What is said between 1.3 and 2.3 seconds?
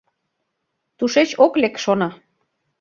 ок лек, шона.